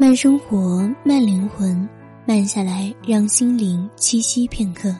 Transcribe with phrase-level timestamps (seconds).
[0.00, 1.86] 慢生活，慢灵魂，
[2.26, 4.96] 慢下来，让心灵栖息片刻。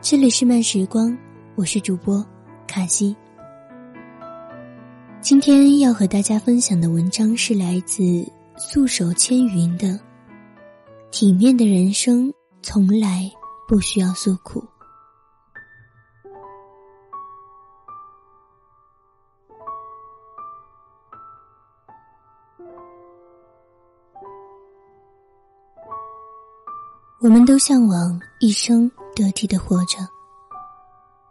[0.00, 1.18] 这里是慢时光，
[1.56, 2.24] 我是主播
[2.64, 3.16] 卡西。
[5.20, 8.24] 今天要和大家分享的文章是来自
[8.56, 9.88] 素手千云的
[11.10, 13.28] 《体面的人生从来
[13.66, 14.60] 不需要诉苦》。
[27.20, 29.98] 我们都向往一生得体的活着，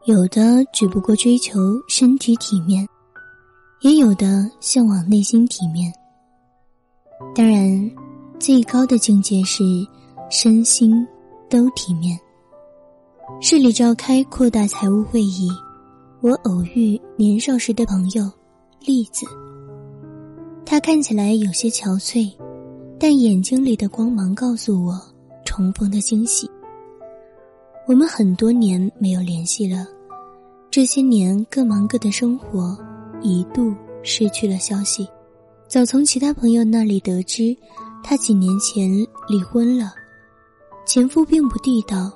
[0.03, 2.85] 有的只不过追求身体体面，
[3.79, 5.89] 也有的向往内心体面。
[7.33, 7.89] 当然，
[8.37, 9.63] 最高的境界是
[10.29, 11.07] 身心
[11.49, 12.19] 都体面。
[13.39, 15.47] 市里召开扩大财务会议，
[16.19, 18.29] 我偶遇年少时的朋友
[18.81, 19.25] 栗子，
[20.65, 22.29] 他看起来有些憔悴，
[22.99, 25.16] 但眼睛里的光芒告诉我。
[25.57, 26.47] 重逢的惊喜。
[27.87, 29.87] 我们很多年没有联系了，
[30.69, 32.77] 这些年各忙各的生活，
[33.23, 35.07] 一度失去了消息。
[35.67, 37.57] 早从其他朋友那里得知，
[38.03, 38.87] 他几年前
[39.27, 39.95] 离婚了，
[40.85, 42.11] 前夫并不地道，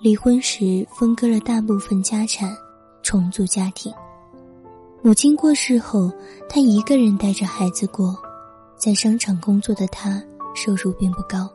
[0.00, 2.52] 离婚时分割了大部分家产，
[3.00, 3.92] 重组家庭。
[5.02, 6.10] 母亲过世后，
[6.48, 8.20] 他一个人带着孩子过，
[8.76, 10.20] 在商场工作的他
[10.52, 11.48] 收入并不高。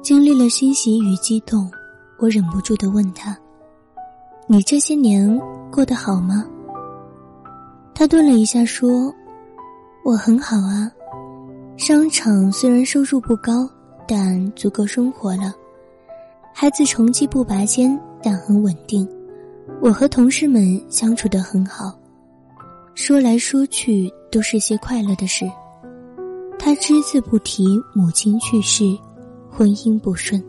[0.00, 1.70] 经历了欣喜与激动，
[2.18, 3.36] 我忍不住的问他
[4.46, 5.38] ：“你这些年
[5.70, 6.46] 过得好吗？”
[7.94, 9.12] 他顿了一下说
[10.04, 10.90] ：“我很好啊，
[11.76, 13.68] 商场虽然收入不高，
[14.06, 15.52] 但足够生活了。
[16.54, 19.06] 孩子成绩不拔尖，但很稳定。
[19.82, 21.92] 我和同事们相处的很好，
[22.94, 25.44] 说来说去都是些快乐的事。”
[26.58, 28.96] 他只字不提母亲去世。
[29.58, 30.40] 婚姻不顺，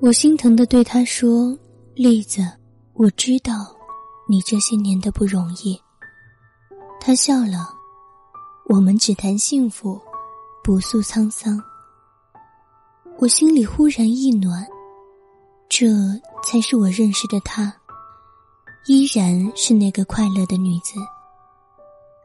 [0.00, 1.58] 我心疼的对他说
[1.96, 2.48] ：“栗子，
[2.92, 3.76] 我知道
[4.28, 5.76] 你这些年的不容易。”
[7.02, 7.68] 他笑了。
[8.68, 10.00] 我们只谈幸福，
[10.62, 11.60] 不诉沧桑。
[13.18, 14.64] 我心里忽然一暖，
[15.68, 15.88] 这
[16.48, 17.74] 才是我认识的她，
[18.86, 20.94] 依然是那个快乐的女子。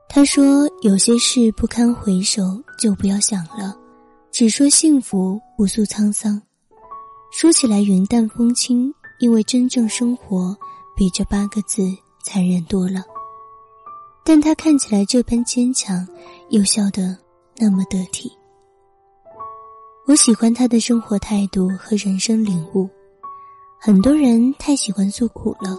[0.07, 2.43] 他说：“有些事不堪回首，
[2.77, 3.75] 就不要想了。”
[4.39, 6.39] 只说幸福，不诉沧桑。
[7.31, 10.55] 说起来云淡风轻，因为真正生活
[10.95, 11.81] 比这八个字
[12.23, 13.01] 残忍多了。
[14.23, 16.07] 但他看起来这般坚强，
[16.51, 17.17] 又笑得
[17.55, 18.31] 那么得体。
[20.05, 22.87] 我喜欢他的生活态度和人生领悟。
[23.81, 25.75] 很多人太喜欢诉苦了，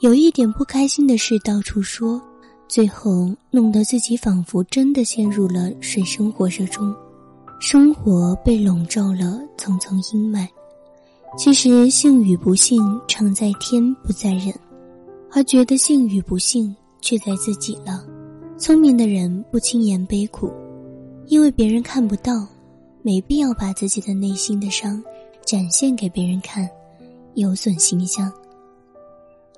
[0.00, 2.20] 有一点不开心的事到处说，
[2.66, 6.92] 最后弄得自己仿佛真的陷入了水深火热中。
[7.62, 10.48] 生活被笼罩了层层阴霾，
[11.38, 14.52] 其实幸与不幸常在天不在人，
[15.30, 18.04] 而觉得幸与不幸却在自己了。
[18.58, 20.52] 聪明的人不轻言悲苦，
[21.28, 22.44] 因为别人看不到，
[23.00, 25.00] 没必要把自己的内心的伤
[25.46, 26.68] 展现给别人看，
[27.34, 28.30] 有损形象。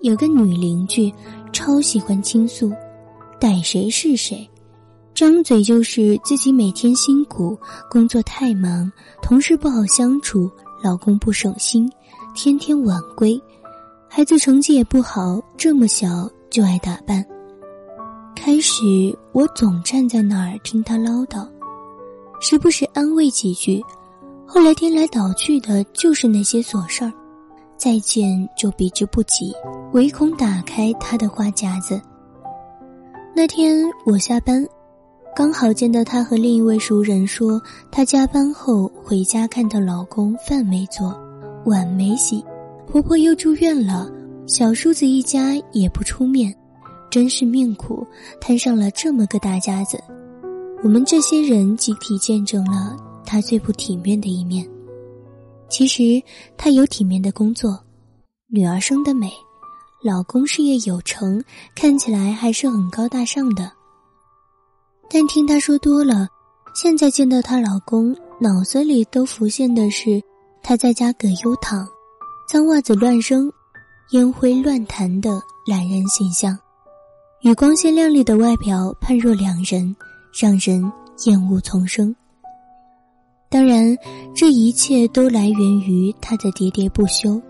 [0.03, 1.11] 有个女邻居
[1.55, 2.71] 超喜欢倾诉，
[3.41, 4.47] 逮谁是谁。
[5.15, 7.57] 张嘴就是自己每天辛苦，
[7.89, 8.91] 工作太忙，
[9.23, 10.51] 同事不好相处，
[10.83, 11.89] 老公不省心，
[12.35, 13.41] 天天晚归，
[14.09, 17.25] 孩子成绩也不好，这么小就爱打扮。
[18.35, 21.49] 开始我总站在那儿听他唠叨，
[22.41, 23.81] 时不时安慰几句，
[24.45, 27.13] 后来颠来倒去的就是那些琐事儿，
[27.77, 29.55] 再见就避之不及，
[29.93, 32.03] 唯恐打开他的话匣子。
[33.33, 34.67] 那天我下班。
[35.37, 41.13] 刚好见到她和另一位熟人说，她加班后回家看到老公饭没做，
[41.65, 42.45] 碗没洗，
[42.87, 44.09] 婆婆又住院了，
[44.47, 46.55] 小叔子一家也不出面，
[47.11, 48.07] 真是命苦，
[48.41, 49.99] 摊上了这么个大家子。
[50.85, 54.65] 我们这些人集体见证了她最不体面的一面。
[55.69, 56.23] 其实
[56.57, 57.77] 她有体面的工作，
[58.47, 59.33] 女儿生得美，
[60.05, 61.43] 老公事业有成，
[61.75, 63.73] 看起来还是很高大上的。
[65.09, 66.29] 但听她说多了，
[66.75, 70.23] 现在见到她老公，脑子里都浮现的是
[70.63, 71.87] 她在家葛优躺，
[72.49, 73.51] 脏袜子乱扔，
[74.11, 76.59] 烟灰乱弹的懒人形象，
[77.43, 79.95] 与光鲜亮丽的外表判若两人，
[80.33, 80.93] 让人
[81.25, 82.15] 厌恶丛生。
[83.49, 83.97] 当然，
[84.35, 87.41] 这一切都来源于她的喋喋不休，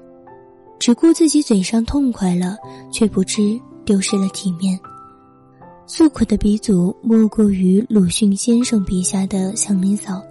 [0.78, 2.58] 只顾自己嘴上痛快了，
[2.92, 4.78] 却不知丢失了体面。
[5.86, 10.22] 诉苦的鼻祖莫过于鲁迅先生笔下的祥林嫂。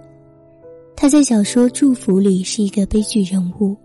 [0.96, 3.76] 她在小说《祝福》里是一个悲剧人物，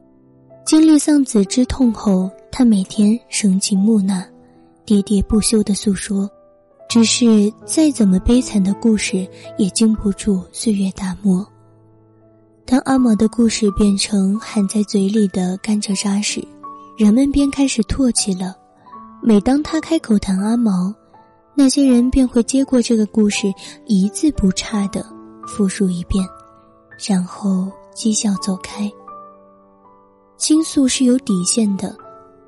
[0.65, 4.25] 经历丧子之痛后，她每天神情木讷，
[4.83, 6.27] 喋喋不休的诉说。
[6.89, 9.27] 只是再怎么悲惨的故事，
[9.59, 11.47] 也经不住岁月打磨。
[12.65, 16.43] 当阿毛的故事变成含在嘴里的甘蔗渣时，
[16.97, 18.55] 人们便开始唾弃了。
[19.21, 20.91] 每当他开口谈阿毛，
[21.59, 23.53] 那些人便会接过这个故事，
[23.85, 25.05] 一字不差的
[25.45, 26.25] 复述一遍，
[27.05, 28.89] 然后讥笑走开。
[30.37, 31.93] 倾诉是有底线的，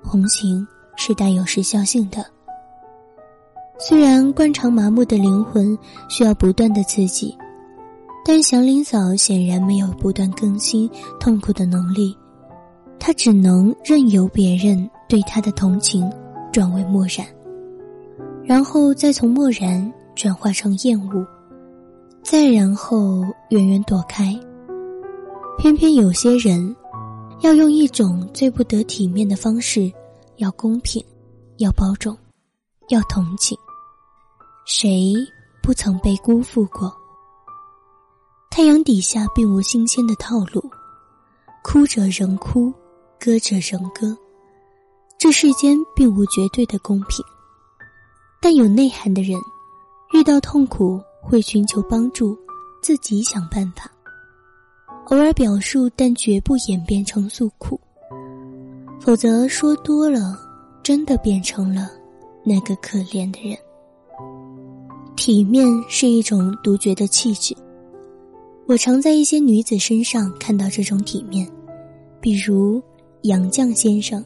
[0.02, 0.66] 同情
[0.96, 2.26] 是带有时效性的。
[3.78, 5.78] 虽然惯常麻木的灵魂
[6.08, 7.38] 需要不断的刺激，
[8.24, 12.18] 但祥林嫂显然没有不断更新痛苦的能力，
[12.98, 16.10] 她只能任由别人对她的同情
[16.54, 17.28] 转为漠然，
[18.44, 21.26] 然后再从漠然转化成厌恶，
[22.24, 24.38] 再然后远远躲开。
[25.58, 26.76] 偏偏有些人，
[27.42, 29.92] 要用一种最不得体面的方式，
[30.38, 31.04] 要公平，
[31.58, 32.18] 要包容，
[32.90, 33.58] 要同情。
[34.66, 35.14] 谁
[35.62, 36.92] 不曾被辜负过？
[38.50, 40.64] 太阳底下并无新鲜的套路，
[41.64, 42.74] 哭者仍哭，
[43.20, 44.18] 歌者仍歌。
[45.18, 47.24] 这世间并无绝对的公平，
[48.44, 49.40] 但有内涵的人，
[50.14, 52.36] 遇到痛苦会寻求帮助，
[52.82, 53.90] 自己想办法。
[55.10, 57.80] 偶尔表述，但绝不演变成诉苦，
[59.00, 60.40] 否则说多了，
[60.82, 61.92] 真的变成了
[62.44, 63.56] 那个可怜的人。
[65.16, 67.56] 体面是一种独绝的气质，
[68.66, 71.48] 我常在一些女子身上看到这种体面，
[72.20, 72.82] 比如
[73.22, 74.24] 杨绛先生。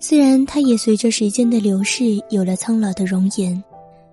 [0.00, 3.62] 虽然他也随着时间的流逝有了苍老的容颜，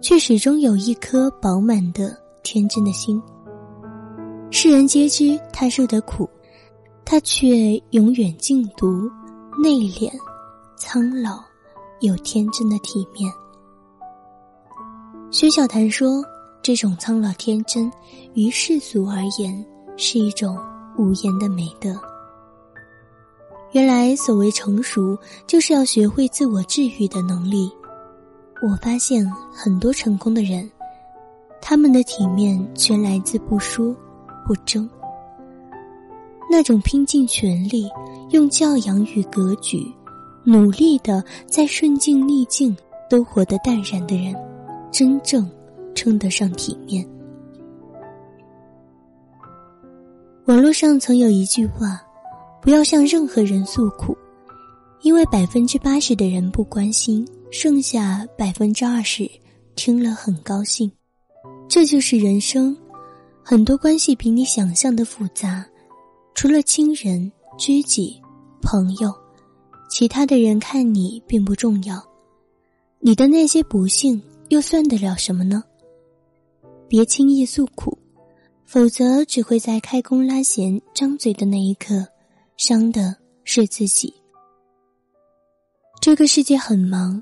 [0.01, 3.21] 却始终有一颗饱满的天真的心。
[4.49, 6.27] 世人皆知他受的苦，
[7.05, 9.09] 他却永远静独、
[9.61, 10.11] 内敛、
[10.75, 11.43] 苍老，
[12.01, 13.31] 有天真的体面。
[15.29, 16.23] 薛小檀说
[16.63, 17.91] ：“这种苍老天真，
[18.33, 19.63] 于世俗而言
[19.97, 20.57] 是一种
[20.97, 21.95] 无言的美德。
[23.71, 27.69] 原来所谓成熟，就是要学会自我治愈的能力。
[28.61, 30.69] 我发现很多成功的人，
[31.61, 33.95] 他们的体面全来自不说、
[34.45, 34.89] 不争。
[36.49, 37.89] 那种拼尽全力，
[38.29, 39.85] 用教养与格局，
[40.43, 42.75] 努力的在顺境逆境
[43.09, 44.33] 都活得淡然的人。”
[44.89, 45.51] 真正
[45.93, 47.05] 称得上体面。
[50.45, 52.01] 网络上曾有一句话
[52.65, 54.17] ：“不要向任何人诉苦，
[55.03, 59.29] 因为百分之八十的人不关心，剩下百分之二十
[59.75, 60.91] 听了很高兴。”
[61.69, 62.75] 这就是人生，
[63.43, 65.63] 很多关系比你想象的复杂。
[66.33, 68.19] 除了亲人、知己、
[68.63, 69.13] 朋友，
[69.87, 72.03] 其他的人看你并不重要。
[72.99, 74.19] 你的那些不幸。
[74.49, 75.63] 又算得了什么呢？
[76.87, 77.97] 别轻易诉苦，
[78.63, 82.05] 否则只会在开弓拉弦、张嘴的那一刻，
[82.57, 84.13] 伤的是自己。
[86.01, 87.21] 这个世界很忙，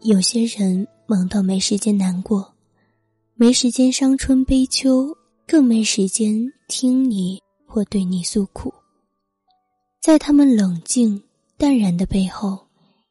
[0.00, 2.52] 有些人忙到没时间难过，
[3.34, 5.16] 没时间伤春悲秋，
[5.46, 8.72] 更没时间听你或对你诉苦。
[10.00, 11.22] 在他们冷静
[11.56, 12.66] 淡然的背后，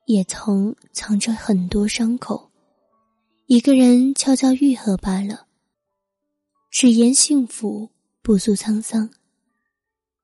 [0.07, 2.49] 也曾藏着很多伤口。
[3.45, 5.45] 一个人悄悄愈合罢了，
[6.69, 7.89] 只言幸福，
[8.21, 9.09] 不诉沧桑。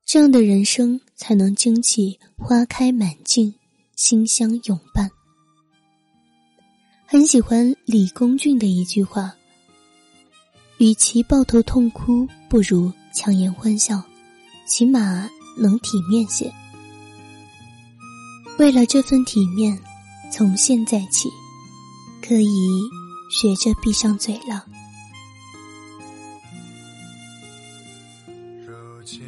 [0.07, 3.53] 这样的人生才能惊起花开满径，
[3.97, 5.11] 馨香永伴。
[7.05, 9.35] 很喜欢李公俊的一句话
[10.79, 14.01] ：“与其抱头痛哭，不如强颜欢笑，
[14.65, 16.49] 起码能体面些。”
[18.57, 19.77] 为了这份体面，
[20.31, 21.27] 从现在起，
[22.25, 22.47] 可以。
[23.29, 24.65] 学着闭上嘴了。
[28.65, 29.21] 如今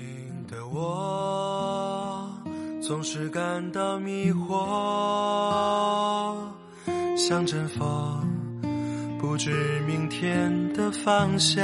[0.49, 2.27] 的我
[2.81, 6.35] 总是感到迷惑，
[7.15, 7.87] 像阵风，
[9.19, 11.63] 不知明天的方向。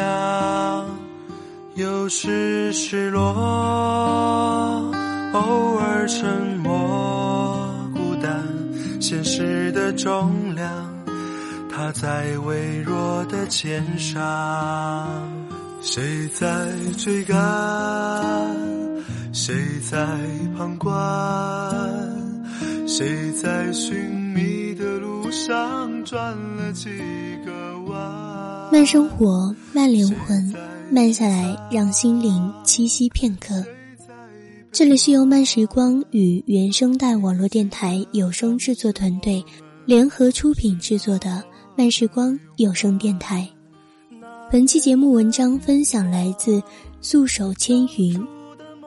[1.73, 3.33] 有时失落，
[5.33, 8.47] 偶尔沉默，孤单，
[9.01, 10.69] 现实的重量。
[11.69, 15.09] 他在微弱的肩上，
[15.81, 17.35] 谁在追赶，
[19.37, 19.97] 谁在
[20.57, 20.95] 旁观，
[22.87, 23.93] 谁在寻
[24.33, 26.89] 觅的路上转了几
[27.45, 27.51] 个
[27.89, 28.71] 弯。
[28.71, 30.53] 慢生活，慢灵魂，
[30.89, 33.61] 慢下来，让心灵栖息片刻。
[34.71, 39.43] 这里是由慢时光与原声带网络电台有声制作团队
[39.85, 41.43] 联合出品制作的
[41.75, 43.45] 慢时光有声电台。
[44.49, 46.63] 本期节目文章分享来自
[47.01, 48.25] 素手千云。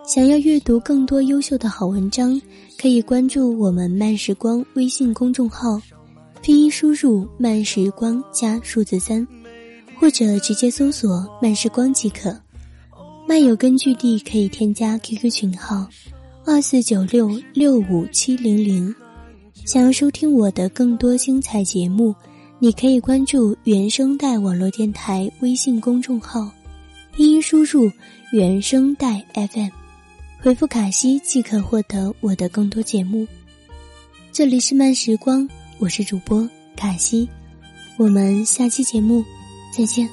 [0.08, 2.40] 想要阅读更多优秀的好文章，
[2.78, 5.78] 可以关注我们慢时光微信公众号，
[6.40, 9.28] 拼音输入“慢时光”加数字三，
[10.00, 12.34] 或者直接搜索“慢时光”即可。
[13.28, 15.86] 漫友根据地可以添加 QQ 群号
[16.46, 18.94] 二四九六六五七零零。
[19.66, 22.14] 想要收听我的更多精彩节目，
[22.58, 26.50] 你可以关注原声带网络电台微信公众号，
[27.14, 27.92] 拼音输入
[28.32, 29.68] “原声带 FM”。
[30.40, 33.26] 回复卡西即可获得我的更多节目。
[34.30, 37.28] 这里是慢时光，我是主播卡西，
[37.96, 39.24] 我们下期节目
[39.76, 40.08] 再见。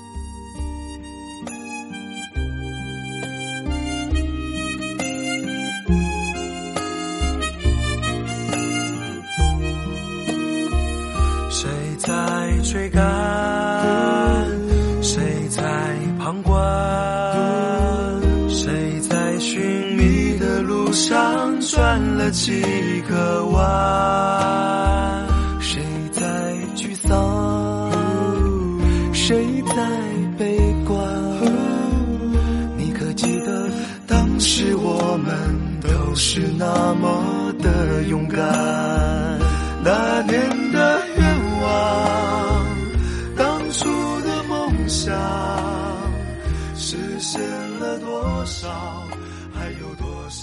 [11.52, 14.15] 谁在追赶？
[21.76, 22.62] 转了几
[23.02, 25.28] 个弯，
[25.60, 25.82] 谁
[26.14, 26.24] 在
[26.74, 27.92] 沮丧？
[29.12, 29.76] 谁在
[30.38, 30.98] 悲观？
[32.78, 33.70] 你可记得
[34.08, 35.36] 当时我们
[35.82, 38.42] 都是那么的勇敢？
[39.84, 40.72] 那年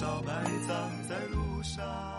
[0.03, 2.12] 少埋葬在路上？